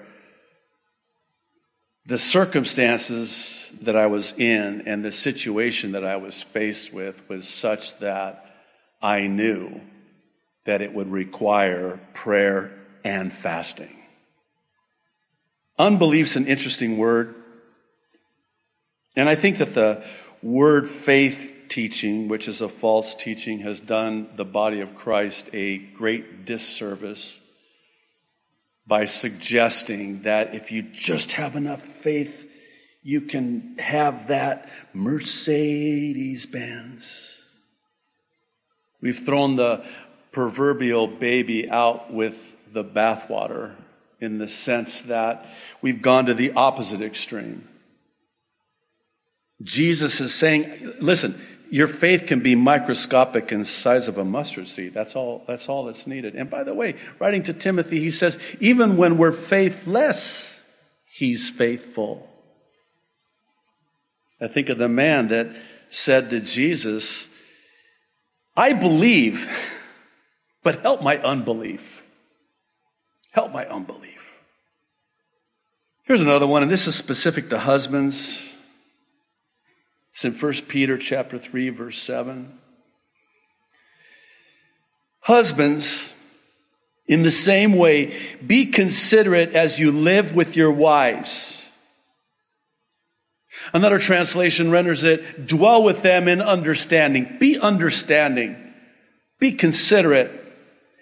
the 2.07 2.17
circumstances 2.17 3.63
that 3.81 3.95
I 3.95 4.07
was 4.07 4.33
in 4.35 4.87
and 4.87 5.05
the 5.05 5.11
situation 5.11 5.91
that 5.91 6.03
I 6.03 6.15
was 6.15 6.41
faced 6.41 6.91
with 6.91 7.29
was 7.29 7.47
such 7.47 7.95
that 7.99 8.43
I 9.03 9.27
knew 9.27 9.81
that 10.67 10.81
it 10.81 10.93
would 10.93 11.09
require 11.09 11.97
prayer 12.13 12.71
and 13.03 13.33
fasting. 13.33 13.97
Unbelief's 15.79 16.35
an 16.35 16.45
interesting 16.45 16.97
word. 16.97 17.35
And 19.15 19.29
I 19.29 19.35
think 19.35 19.59
that 19.59 19.73
the 19.73 20.03
word 20.43 20.89
faith 20.89 21.53
teaching, 21.69 22.27
which 22.27 22.49
is 22.49 22.59
a 22.59 22.67
false 22.67 23.15
teaching, 23.15 23.59
has 23.59 23.79
done 23.79 24.27
the 24.35 24.43
body 24.43 24.81
of 24.81 24.95
Christ 24.95 25.49
a 25.53 25.77
great 25.77 26.45
disservice 26.45 27.39
by 28.85 29.05
suggesting 29.05 30.23
that 30.23 30.53
if 30.53 30.73
you 30.73 30.81
just 30.81 31.31
have 31.31 31.55
enough 31.55 31.81
faith, 31.81 32.45
you 33.03 33.21
can 33.21 33.77
have 33.79 34.27
that 34.27 34.69
Mercedes 34.93 36.45
Benz. 36.45 37.35
We've 38.99 39.25
thrown 39.25 39.55
the 39.55 39.85
proverbial 40.37 41.07
baby 41.07 41.67
out 41.67 42.13
with 42.13 42.37
the 42.71 42.83
bathwater 42.83 43.73
in 44.21 44.37
the 44.37 44.47
sense 44.47 45.01
that 45.01 45.47
we've 45.81 46.03
gone 46.03 46.27
to 46.27 46.35
the 46.35 46.51
opposite 46.51 47.01
extreme. 47.01 47.67
Jesus 49.63 50.21
is 50.21 50.31
saying, 50.31 50.93
listen, 51.01 51.41
your 51.71 51.87
faith 51.87 52.27
can 52.27 52.41
be 52.41 52.53
microscopic 52.53 53.51
in 53.51 53.65
size 53.65 54.07
of 54.07 54.19
a 54.19 54.23
mustard 54.23 54.67
seed. 54.67 54.93
That's 54.93 55.15
all, 55.15 55.43
that's 55.47 55.67
all 55.69 55.85
that's 55.85 56.05
needed. 56.05 56.35
And 56.35 56.51
by 56.51 56.63
the 56.63 56.75
way, 56.75 56.97
writing 57.17 57.41
to 57.45 57.53
Timothy, 57.53 57.99
he 57.99 58.11
says, 58.11 58.37
even 58.59 58.95
when 58.95 59.17
we're 59.17 59.31
faithless, 59.31 60.53
he's 61.07 61.49
faithful. 61.49 62.29
I 64.39 64.49
think 64.49 64.69
of 64.69 64.77
the 64.77 64.87
man 64.87 65.29
that 65.29 65.47
said 65.89 66.29
to 66.29 66.39
Jesus, 66.39 67.25
I 68.55 68.73
believe, 68.73 69.49
but 70.67 70.81
help 70.81 71.01
my 71.01 71.17
unbelief. 71.19 72.03
Help 73.31 73.53
my 73.53 73.65
unbelief. 73.65 74.33
Here's 76.03 76.19
another 76.19 76.45
one, 76.45 76.61
and 76.61 76.69
this 76.69 76.87
is 76.87 76.93
specific 76.93 77.51
to 77.51 77.57
husbands. 77.57 78.53
It's 80.11 80.25
in 80.25 80.33
1 80.33 80.53
Peter 80.67 80.97
chapter 80.97 81.39
3, 81.39 81.69
verse 81.69 82.01
7. 82.01 82.59
Husbands, 85.21 86.13
in 87.07 87.23
the 87.23 87.31
same 87.31 87.71
way, 87.71 88.19
be 88.45 88.65
considerate 88.65 89.53
as 89.53 89.79
you 89.79 89.93
live 89.93 90.35
with 90.35 90.57
your 90.57 90.73
wives. 90.73 91.65
Another 93.73 93.99
translation 93.99 94.69
renders 94.69 95.05
it, 95.05 95.47
dwell 95.47 95.81
with 95.81 96.01
them 96.01 96.27
in 96.27 96.41
understanding. 96.41 97.37
Be 97.39 97.57
understanding. 97.57 98.57
Be 99.39 99.53
considerate. 99.53 100.43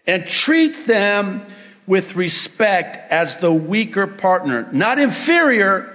And 0.08 0.28
treat 0.28 0.86
them 0.88 1.46
with 1.88 2.16
respect 2.16 3.12
as 3.12 3.38
the 3.38 3.52
weaker 3.52 4.08
partner. 4.08 4.70
Not 4.72 5.00
inferior, 5.00 5.92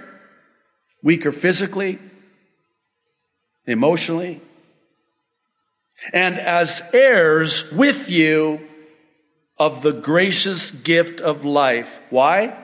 weaker 1.02 1.32
physically, 1.32 1.98
emotionally, 3.66 4.40
and 6.12 6.38
as 6.38 6.82
heirs 6.92 7.70
with 7.70 8.08
you 8.10 8.60
of 9.58 9.82
the 9.82 9.92
gracious 9.92 10.70
gift 10.70 11.20
of 11.20 11.44
life. 11.44 11.98
Why? 12.08 12.56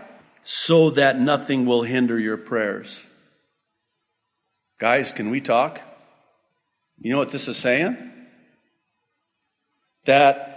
So 0.44 0.90
that 0.90 1.20
nothing 1.20 1.66
will 1.66 1.82
hinder 1.82 2.18
your 2.18 2.38
prayers. 2.38 2.98
Guys, 4.78 5.12
can 5.12 5.30
we 5.30 5.40
talk? 5.40 5.80
You 6.98 7.12
know 7.12 7.18
what 7.18 7.30
this 7.30 7.48
is 7.48 7.56
saying? 7.56 7.96
That 10.06 10.55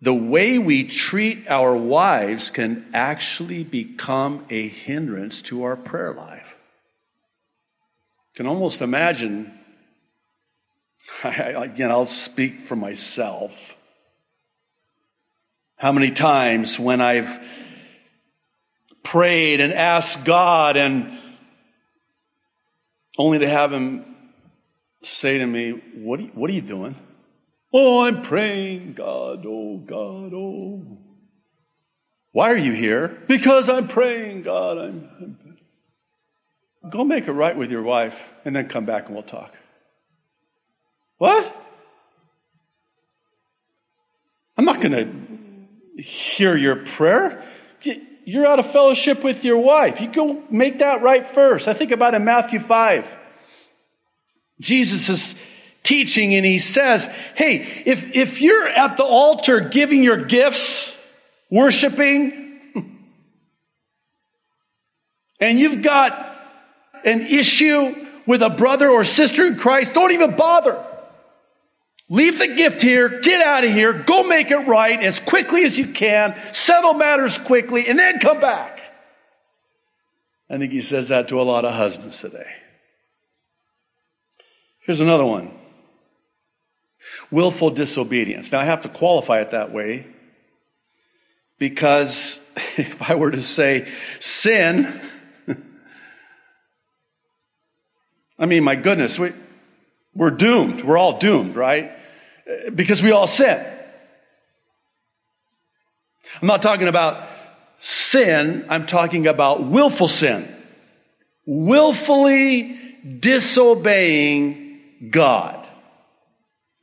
the 0.00 0.14
way 0.14 0.58
we 0.58 0.84
treat 0.84 1.48
our 1.48 1.76
wives 1.76 2.50
can 2.50 2.86
actually 2.94 3.64
become 3.64 4.46
a 4.50 4.68
hindrance 4.68 5.42
to 5.42 5.64
our 5.64 5.76
prayer 5.76 6.14
life 6.14 6.48
can 8.38 8.46
almost 8.46 8.82
imagine, 8.82 9.52
I, 11.24 11.64
again, 11.64 11.90
I'll 11.90 12.06
speak 12.06 12.60
for 12.60 12.76
myself, 12.76 13.52
how 15.74 15.90
many 15.90 16.12
times 16.12 16.78
when 16.78 17.00
I've 17.00 17.36
prayed 19.02 19.60
and 19.60 19.72
asked 19.72 20.24
God 20.24 20.76
and 20.76 21.18
only 23.18 23.40
to 23.40 23.48
have 23.48 23.72
Him 23.72 24.04
say 25.02 25.38
to 25.38 25.46
me, 25.46 25.72
What 25.96 26.20
are 26.20 26.22
you, 26.22 26.30
what 26.32 26.48
are 26.48 26.54
you 26.54 26.62
doing? 26.62 26.94
Oh, 27.72 28.04
I'm 28.04 28.22
praying, 28.22 28.94
God, 28.94 29.44
oh, 29.46 29.76
God, 29.78 30.32
oh. 30.34 30.98
Why 32.32 32.52
are 32.52 32.56
you 32.56 32.72
here? 32.72 33.08
Because 33.26 33.68
I'm 33.68 33.88
praying, 33.88 34.42
God. 34.42 34.78
I'm, 34.78 35.10
I'm 35.20 35.48
Go 36.90 37.04
make 37.04 37.26
it 37.26 37.32
right 37.32 37.56
with 37.56 37.70
your 37.70 37.82
wife 37.82 38.14
and 38.44 38.54
then 38.54 38.68
come 38.68 38.84
back 38.84 39.06
and 39.06 39.14
we'll 39.14 39.24
talk. 39.24 39.52
What? 41.18 41.54
I'm 44.56 44.64
not 44.64 44.80
going 44.80 44.92
to 45.96 46.02
hear 46.02 46.56
your 46.56 46.76
prayer. 46.86 47.44
You're 48.24 48.46
out 48.46 48.58
of 48.58 48.70
fellowship 48.70 49.24
with 49.24 49.44
your 49.44 49.58
wife. 49.58 50.00
You 50.00 50.12
go 50.12 50.42
make 50.50 50.78
that 50.78 51.02
right 51.02 51.28
first. 51.34 51.66
I 51.66 51.74
think 51.74 51.90
about 51.90 52.14
in 52.14 52.24
Matthew 52.24 52.60
5. 52.60 53.06
Jesus 54.60 55.08
is 55.08 55.34
teaching 55.88 56.34
and 56.34 56.44
he 56.44 56.58
says, 56.58 57.08
Hey, 57.34 57.66
if, 57.86 58.14
if 58.14 58.40
you're 58.42 58.68
at 58.68 58.98
the 58.98 59.04
altar 59.04 59.60
giving 59.60 60.02
your 60.02 60.26
gifts, 60.26 60.94
worshiping, 61.50 62.60
and 65.40 65.58
you've 65.58 65.80
got 65.80 66.36
an 67.04 67.22
issue 67.22 68.06
with 68.26 68.42
a 68.42 68.50
brother 68.50 68.90
or 68.90 69.02
sister 69.02 69.46
in 69.46 69.56
Christ, 69.56 69.94
don't 69.94 70.12
even 70.12 70.36
bother. 70.36 70.84
Leave 72.10 72.38
the 72.38 72.48
gift 72.48 72.82
here, 72.82 73.20
get 73.20 73.40
out 73.40 73.64
of 73.64 73.72
here, 73.72 73.92
go 73.92 74.22
make 74.24 74.50
it 74.50 74.66
right 74.66 75.02
as 75.02 75.18
quickly 75.20 75.64
as 75.64 75.78
you 75.78 75.88
can, 75.88 76.38
settle 76.52 76.94
matters 76.94 77.38
quickly, 77.38 77.88
and 77.88 77.98
then 77.98 78.18
come 78.18 78.40
back. 78.40 78.80
I 80.50 80.58
think 80.58 80.72
he 80.72 80.80
says 80.80 81.08
that 81.08 81.28
to 81.28 81.40
a 81.40 81.44
lot 81.44 81.64
of 81.64 81.74
husbands 81.74 82.18
today. 82.18 82.46
Here's 84.80 85.00
another 85.00 85.26
one 85.26 85.57
willful 87.30 87.70
disobedience. 87.70 88.52
Now, 88.52 88.60
I 88.60 88.64
have 88.64 88.82
to 88.82 88.88
qualify 88.88 89.40
it 89.40 89.50
that 89.52 89.72
way 89.72 90.06
because 91.58 92.40
if 92.76 93.02
I 93.02 93.14
were 93.14 93.30
to 93.30 93.42
say 93.42 93.88
sin, 94.20 95.00
I 98.38 98.46
mean, 98.46 98.64
my 98.64 98.76
goodness, 98.76 99.18
we, 99.18 99.32
we're 100.14 100.30
doomed. 100.30 100.82
We're 100.84 100.98
all 100.98 101.18
doomed, 101.18 101.56
right? 101.56 101.92
Because 102.74 103.02
we 103.02 103.12
all 103.12 103.26
sin. 103.26 103.64
I'm 106.40 106.48
not 106.48 106.62
talking 106.62 106.88
about 106.88 107.28
sin, 107.78 108.66
I'm 108.68 108.86
talking 108.86 109.26
about 109.26 109.64
willful 109.64 110.08
sin. 110.08 110.54
Willfully 111.46 112.78
disobeying 113.20 114.80
God. 115.10 115.57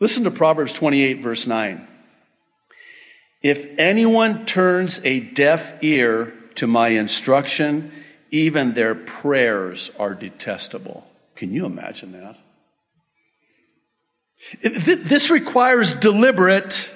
Listen 0.05 0.25
to 0.25 0.29
Proverbs 0.29 0.71
28, 0.73 1.21
verse 1.21 1.47
9. 1.47 1.87
If 3.41 3.65
anyone 3.79 4.45
turns 4.45 5.01
a 5.03 5.19
deaf 5.19 5.83
ear 5.83 6.31
to 6.57 6.67
my 6.67 6.89
instruction, 6.89 7.91
even 8.29 8.75
their 8.75 8.93
prayers 8.93 9.89
are 9.97 10.13
detestable. 10.13 11.07
Can 11.35 11.53
you 11.53 11.65
imagine 11.65 12.11
that? 12.11 12.37
This 14.61 15.31
requires 15.31 15.95
deliberate 15.95 16.91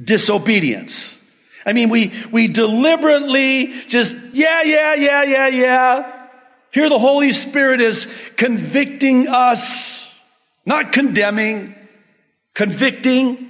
disobedience. 0.00 1.18
I 1.66 1.72
mean, 1.72 1.88
we, 1.88 2.12
we 2.30 2.46
deliberately 2.46 3.72
just, 3.88 4.14
yeah, 4.32 4.62
yeah, 4.62 4.94
yeah, 4.94 5.24
yeah, 5.24 5.48
yeah. 5.48 6.28
Here 6.70 6.88
the 6.88 7.00
Holy 7.00 7.32
Spirit 7.32 7.80
is 7.80 8.06
convicting 8.36 9.26
us, 9.26 10.08
not 10.64 10.92
condemning, 10.92 11.74
convicting. 12.54 13.48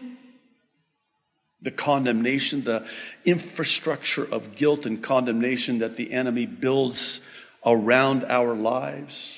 the 1.61 1.71
condemnation, 1.71 2.63
the 2.65 2.87
infrastructure 3.25 4.25
of 4.25 4.55
guilt 4.55 4.87
and 4.87 5.03
condemnation 5.03 5.81
that 5.81 5.97
the 5.97 6.13
enemy 6.13 6.47
builds 6.47 7.21
around 7.67 8.25
our 8.25 8.55
lives, 8.55 9.37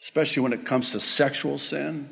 especially 0.00 0.42
when 0.42 0.52
it 0.52 0.64
comes 0.64 0.92
to 0.92 1.00
sexual 1.00 1.58
sin, 1.58 2.10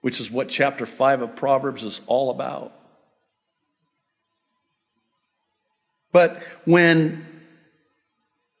which 0.00 0.20
is 0.20 0.30
what 0.30 0.48
chapter 0.48 0.86
5 0.86 1.22
of 1.22 1.36
Proverbs 1.36 1.84
is 1.84 2.00
all 2.06 2.30
about. 2.30 2.72
But 6.10 6.42
when 6.64 7.26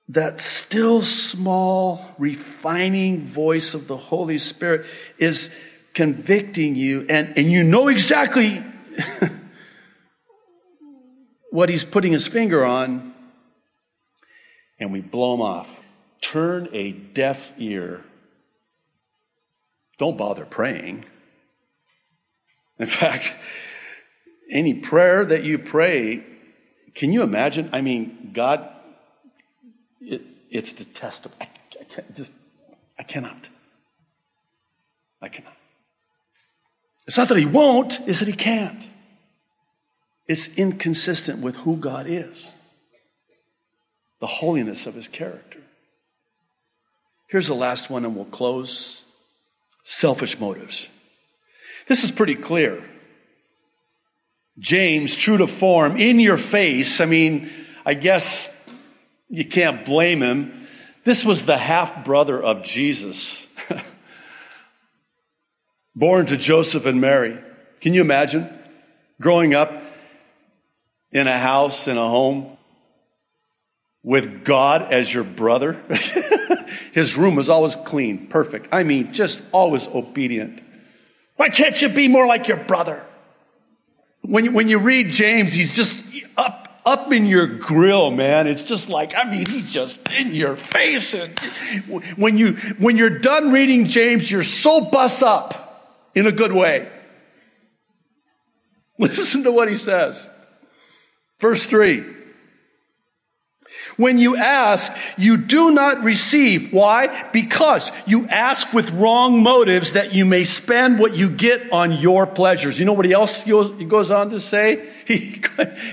that 0.08 0.40
still 0.40 1.00
small, 1.00 2.04
refining 2.18 3.26
voice 3.26 3.72
of 3.72 3.88
the 3.88 3.96
Holy 3.96 4.38
Spirit 4.38 4.86
is 5.18 5.50
convicting 5.94 6.74
you, 6.74 7.06
and, 7.08 7.38
and 7.38 7.50
you 7.50 7.62
know 7.62 7.88
exactly 7.88 8.62
what 11.50 11.68
he's 11.68 11.84
putting 11.84 12.12
his 12.12 12.26
finger 12.26 12.64
on, 12.64 13.14
and 14.78 14.92
we 14.92 15.00
blow 15.00 15.34
him 15.34 15.40
off. 15.40 15.68
Turn 16.20 16.68
a 16.72 16.92
deaf 16.92 17.52
ear. 17.58 18.02
Don't 19.98 20.18
bother 20.18 20.44
praying. 20.44 21.04
In 22.78 22.86
fact, 22.86 23.32
any 24.50 24.74
prayer 24.74 25.24
that 25.24 25.44
you 25.44 25.58
pray, 25.58 26.24
can 26.94 27.12
you 27.12 27.22
imagine? 27.22 27.70
I 27.72 27.80
mean, 27.80 28.32
God, 28.34 28.68
it, 30.00 30.22
it's 30.50 30.72
detestable. 30.72 31.36
I, 31.40 31.48
I 31.80 31.84
can't, 31.84 32.14
just, 32.14 32.32
I 32.98 33.04
cannot. 33.04 33.48
I 35.22 35.28
cannot. 35.28 35.54
It's 37.06 37.18
not 37.18 37.28
that 37.28 37.38
he 37.38 37.46
won't, 37.46 38.00
it's 38.06 38.20
that 38.20 38.28
he 38.28 38.34
can't. 38.34 38.82
It's 40.26 40.48
inconsistent 40.56 41.40
with 41.40 41.54
who 41.56 41.76
God 41.76 42.06
is, 42.08 42.46
the 44.20 44.26
holiness 44.26 44.86
of 44.86 44.94
his 44.94 45.06
character. 45.06 45.60
Here's 47.28 47.48
the 47.48 47.54
last 47.54 47.90
one, 47.90 48.04
and 48.04 48.16
we'll 48.16 48.24
close 48.24 49.02
selfish 49.82 50.38
motives. 50.38 50.88
This 51.88 52.04
is 52.04 52.10
pretty 52.10 52.36
clear. 52.36 52.82
James, 54.58 55.14
true 55.14 55.38
to 55.38 55.46
form, 55.46 55.96
in 55.96 56.20
your 56.20 56.38
face. 56.38 57.00
I 57.00 57.06
mean, 57.06 57.50
I 57.84 57.94
guess 57.94 58.48
you 59.28 59.44
can't 59.46 59.84
blame 59.84 60.22
him. 60.22 60.66
This 61.04 61.24
was 61.24 61.44
the 61.44 61.58
half 61.58 62.04
brother 62.04 62.42
of 62.42 62.62
Jesus. 62.62 63.46
Born 65.94 66.26
to 66.26 66.36
Joseph 66.36 66.86
and 66.86 67.00
Mary. 67.00 67.38
Can 67.80 67.94
you 67.94 68.00
imagine 68.00 68.48
growing 69.20 69.54
up 69.54 69.72
in 71.12 71.26
a 71.26 71.38
house, 71.38 71.86
in 71.86 71.96
a 71.96 72.08
home, 72.08 72.56
with 74.02 74.44
God 74.44 74.92
as 74.92 75.12
your 75.12 75.24
brother? 75.24 75.80
His 76.92 77.16
room 77.16 77.36
was 77.36 77.48
always 77.48 77.76
clean, 77.76 78.28
perfect. 78.28 78.68
I 78.72 78.84
mean, 78.84 79.12
just 79.12 79.42
always 79.52 79.86
obedient. 79.86 80.60
Why 81.36 81.48
can't 81.48 81.80
you 81.80 81.88
be 81.88 82.08
more 82.08 82.26
like 82.26 82.48
your 82.48 82.58
brother? 82.58 83.02
When 84.22 84.46
you, 84.46 84.52
when 84.52 84.68
you 84.68 84.78
read 84.78 85.10
James, 85.10 85.52
he's 85.52 85.72
just 85.72 85.96
up, 86.36 86.80
up 86.86 87.12
in 87.12 87.26
your 87.26 87.46
grill, 87.58 88.10
man. 88.10 88.46
It's 88.46 88.62
just 88.62 88.88
like, 88.88 89.14
I 89.14 89.28
mean, 89.28 89.46
he's 89.46 89.72
just 89.72 89.98
in 90.16 90.34
your 90.34 90.56
face. 90.56 91.12
And 91.12 91.38
when 92.16 92.38
you, 92.38 92.52
when 92.78 92.96
you're 92.96 93.18
done 93.18 93.50
reading 93.50 93.86
James, 93.86 94.30
you're 94.30 94.44
so 94.44 94.80
bust 94.80 95.22
up 95.22 95.63
in 96.14 96.26
a 96.26 96.32
good 96.32 96.52
way. 96.52 96.88
Listen 98.98 99.44
to 99.44 99.52
what 99.52 99.68
he 99.68 99.76
says. 99.76 100.28
Verse 101.40 101.66
3. 101.66 102.04
When 103.96 104.18
you 104.18 104.36
ask, 104.36 104.92
you 105.18 105.36
do 105.36 105.70
not 105.70 106.04
receive. 106.04 106.72
Why? 106.72 107.28
Because 107.32 107.90
you 108.06 108.28
ask 108.28 108.72
with 108.72 108.90
wrong 108.90 109.42
motives 109.42 109.92
that 109.92 110.14
you 110.14 110.24
may 110.24 110.44
spend 110.44 110.98
what 110.98 111.14
you 111.14 111.28
get 111.28 111.72
on 111.72 111.92
your 111.92 112.26
pleasures. 112.26 112.78
You 112.78 112.84
know 112.84 112.92
what 112.92 113.04
he 113.04 113.12
else 113.12 113.44
goes 113.44 114.10
on 114.10 114.30
to 114.30 114.40
say? 114.40 114.90
He, 115.06 115.42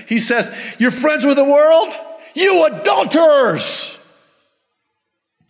he 0.08 0.20
says, 0.20 0.50
You're 0.78 0.90
friends 0.90 1.26
with 1.26 1.36
the 1.36 1.44
world? 1.44 1.94
You 2.34 2.64
adulterers! 2.64 3.98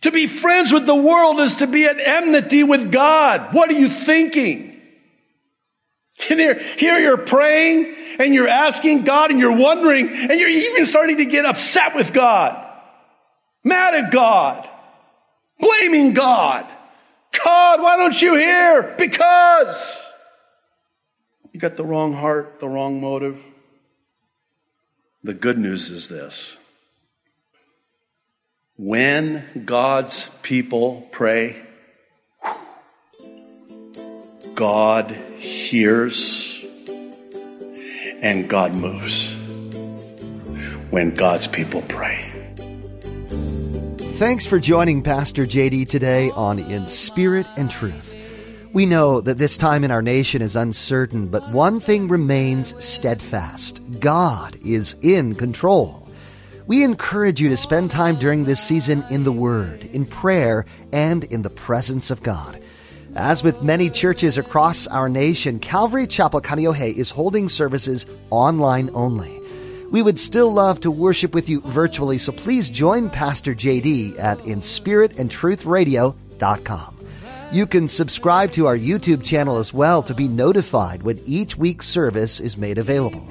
To 0.03 0.11
be 0.11 0.27
friends 0.27 0.71
with 0.71 0.85
the 0.85 0.95
world 0.95 1.39
is 1.39 1.55
to 1.55 1.67
be 1.67 1.85
at 1.85 1.99
enmity 1.99 2.63
with 2.63 2.91
God. 2.91 3.53
What 3.53 3.69
are 3.69 3.73
you 3.73 3.89
thinking? 3.89 4.81
And 6.29 6.39
here, 6.39 6.59
here 6.77 6.99
you're 6.99 7.17
praying 7.17 7.95
and 8.19 8.33
you're 8.33 8.47
asking 8.47 9.05
God 9.05 9.31
and 9.31 9.39
you're 9.39 9.55
wondering 9.55 10.09
and 10.09 10.39
you're 10.39 10.49
even 10.49 10.85
starting 10.85 11.17
to 11.17 11.25
get 11.25 11.45
upset 11.45 11.95
with 11.95 12.11
God, 12.11 12.67
mad 13.63 13.95
at 13.95 14.11
God, 14.11 14.69
blaming 15.59 16.13
God. 16.13 16.67
God, 17.43 17.81
why 17.81 17.95
don't 17.95 18.21
you 18.21 18.35
hear? 18.35 18.95
Because 18.97 20.05
you 21.53 21.61
got 21.61 21.77
the 21.77 21.85
wrong 21.85 22.13
heart, 22.13 22.59
the 22.59 22.67
wrong 22.67 22.99
motive. 22.99 23.43
The 25.23 25.33
good 25.33 25.57
news 25.57 25.89
is 25.89 26.09
this 26.09 26.57
when 28.77 29.63
God's 29.65 30.29
people 30.41 31.07
pray, 31.11 31.61
God 34.55 35.11
hears 35.37 36.59
and 38.21 38.49
God 38.49 38.73
moves 38.73 39.33
when 40.89 41.13
God's 41.13 41.47
people 41.47 41.81
pray. 41.83 42.29
Thanks 44.17 44.45
for 44.47 44.59
joining 44.59 45.03
Pastor 45.03 45.45
JD 45.45 45.87
today 45.87 46.31
on 46.31 46.59
In 46.59 46.87
Spirit 46.87 47.45
and 47.57 47.69
Truth. 47.69 48.15
We 48.73 48.85
know 48.87 49.21
that 49.21 49.37
this 49.37 49.57
time 49.57 49.83
in 49.83 49.91
our 49.91 50.01
nation 50.01 50.41
is 50.41 50.55
uncertain, 50.55 51.27
but 51.27 51.43
one 51.51 51.79
thing 51.79 52.07
remains 52.07 52.83
steadfast. 52.83 53.81
God 53.99 54.57
is 54.65 54.95
in 55.01 55.35
control. 55.35 56.02
We 56.65 56.83
encourage 56.83 57.41
you 57.41 57.49
to 57.49 57.57
spend 57.57 57.91
time 57.91 58.15
during 58.15 58.45
this 58.45 58.61
season 58.61 59.03
in 59.09 59.25
the 59.25 59.33
Word, 59.33 59.83
in 59.83 60.05
prayer, 60.05 60.65
and 60.93 61.25
in 61.25 61.41
the 61.41 61.49
presence 61.49 62.09
of 62.09 62.23
God. 62.23 62.57
As 63.15 63.43
with 63.43 63.63
many 63.63 63.89
churches 63.89 64.37
across 64.37 64.87
our 64.87 65.09
nation, 65.09 65.59
Calvary 65.59 66.07
Chapel 66.07 66.39
Kaneohe 66.39 66.95
is 66.95 67.09
holding 67.09 67.49
services 67.49 68.05
online 68.29 68.89
only. 68.93 69.41
We 69.91 70.01
would 70.01 70.17
still 70.17 70.53
love 70.53 70.79
to 70.81 70.89
worship 70.89 71.33
with 71.33 71.49
you 71.49 71.59
virtually, 71.61 72.17
so 72.17 72.31
please 72.31 72.69
join 72.69 73.09
Pastor 73.09 73.53
JD 73.53 74.17
at 74.17 74.37
inspiritandtruthradio.com. 74.39 76.97
You 77.51 77.67
can 77.67 77.89
subscribe 77.89 78.53
to 78.53 78.67
our 78.67 78.77
YouTube 78.77 79.21
channel 79.23 79.57
as 79.57 79.73
well 79.73 80.01
to 80.03 80.13
be 80.13 80.29
notified 80.29 81.03
when 81.03 81.19
each 81.25 81.57
week's 81.57 81.87
service 81.87 82.39
is 82.39 82.57
made 82.57 82.77
available. 82.77 83.27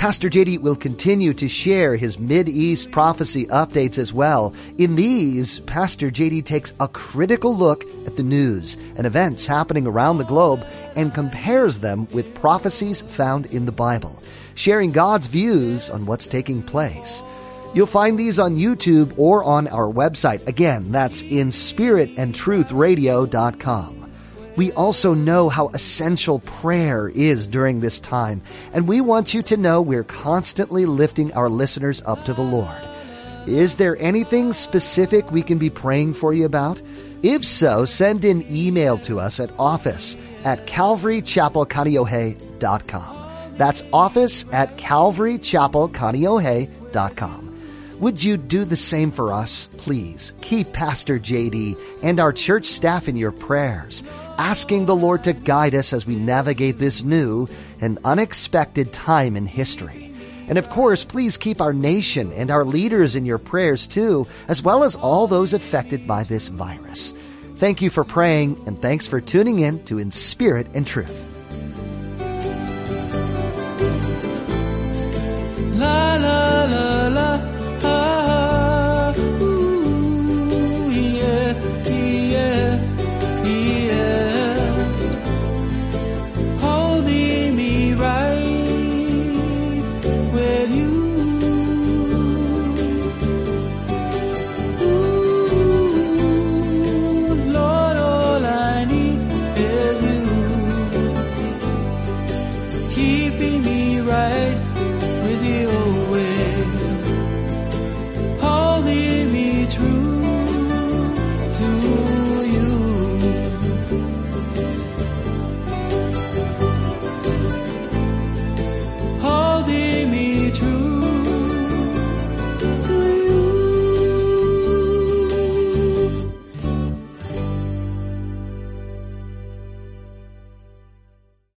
Pastor 0.00 0.30
JD 0.30 0.62
will 0.62 0.76
continue 0.76 1.34
to 1.34 1.46
share 1.46 1.94
his 1.94 2.18
Mid-East 2.18 2.90
prophecy 2.90 3.44
updates 3.48 3.98
as 3.98 4.14
well. 4.14 4.54
In 4.78 4.94
these, 4.94 5.60
Pastor 5.60 6.10
JD 6.10 6.46
takes 6.46 6.72
a 6.80 6.88
critical 6.88 7.54
look 7.54 7.84
at 8.06 8.16
the 8.16 8.22
news 8.22 8.78
and 8.96 9.06
events 9.06 9.44
happening 9.44 9.86
around 9.86 10.16
the 10.16 10.24
globe 10.24 10.64
and 10.96 11.12
compares 11.12 11.80
them 11.80 12.08
with 12.12 12.34
prophecies 12.34 13.02
found 13.02 13.44
in 13.52 13.66
the 13.66 13.72
Bible, 13.72 14.22
sharing 14.54 14.90
God's 14.90 15.26
views 15.26 15.90
on 15.90 16.06
what's 16.06 16.26
taking 16.26 16.62
place. 16.62 17.22
You'll 17.74 17.84
find 17.84 18.18
these 18.18 18.38
on 18.38 18.56
YouTube 18.56 19.12
or 19.18 19.44
on 19.44 19.68
our 19.68 19.92
website. 19.92 20.48
Again, 20.48 20.92
that's 20.92 21.20
in 21.20 21.48
spiritandtruthradio.com. 21.48 23.99
We 24.60 24.68
also 24.72 25.14
know 25.14 25.48
how 25.48 25.68
essential 25.68 26.40
prayer 26.40 27.08
is 27.08 27.46
during 27.46 27.80
this 27.80 27.98
time, 27.98 28.42
and 28.74 28.86
we 28.86 29.00
want 29.00 29.32
you 29.32 29.40
to 29.44 29.56
know 29.56 29.80
we're 29.80 30.04
constantly 30.04 30.84
lifting 30.84 31.32
our 31.32 31.48
listeners 31.48 32.02
up 32.04 32.26
to 32.26 32.34
the 32.34 32.42
Lord. 32.42 32.76
Is 33.46 33.76
there 33.76 33.96
anything 33.96 34.52
specific 34.52 35.30
we 35.30 35.40
can 35.40 35.56
be 35.56 35.70
praying 35.70 36.12
for 36.12 36.34
you 36.34 36.44
about? 36.44 36.82
If 37.22 37.42
so, 37.42 37.86
send 37.86 38.26
an 38.26 38.44
email 38.54 38.98
to 38.98 39.18
us 39.18 39.40
at 39.40 39.50
office 39.58 40.18
at 40.44 40.66
calvarychapelkaneohe.com. 40.66 43.54
That's 43.54 43.82
office 43.94 44.44
at 44.52 44.76
calvarychapelkaneohe.com. 44.76 47.49
Would 48.00 48.24
you 48.24 48.38
do 48.38 48.64
the 48.64 48.76
same 48.76 49.10
for 49.10 49.30
us, 49.30 49.68
please? 49.76 50.32
Keep 50.40 50.72
Pastor 50.72 51.18
JD 51.18 51.76
and 52.02 52.18
our 52.18 52.32
church 52.32 52.64
staff 52.64 53.08
in 53.08 53.16
your 53.16 53.30
prayers, 53.30 54.02
asking 54.38 54.86
the 54.86 54.96
Lord 54.96 55.22
to 55.24 55.34
guide 55.34 55.74
us 55.74 55.92
as 55.92 56.06
we 56.06 56.16
navigate 56.16 56.78
this 56.78 57.02
new 57.02 57.46
and 57.78 57.98
unexpected 58.02 58.90
time 58.94 59.36
in 59.36 59.44
history. 59.44 60.14
And 60.48 60.56
of 60.56 60.70
course, 60.70 61.04
please 61.04 61.36
keep 61.36 61.60
our 61.60 61.74
nation 61.74 62.32
and 62.32 62.50
our 62.50 62.64
leaders 62.64 63.16
in 63.16 63.26
your 63.26 63.36
prayers 63.36 63.86
too, 63.86 64.26
as 64.48 64.62
well 64.62 64.82
as 64.82 64.96
all 64.96 65.26
those 65.26 65.52
affected 65.52 66.06
by 66.08 66.24
this 66.24 66.48
virus. 66.48 67.12
Thank 67.56 67.82
you 67.82 67.90
for 67.90 68.02
praying 68.02 68.56
and 68.66 68.78
thanks 68.78 69.06
for 69.06 69.20
tuning 69.20 69.60
in 69.60 69.84
to 69.84 69.98
In 69.98 70.10
Spirit 70.10 70.68
and 70.72 70.86
Truth. 70.86 71.26
La 75.76 76.16
la 76.16 76.64
la 76.64 77.09